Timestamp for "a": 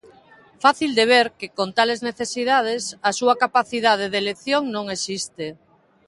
3.09-3.11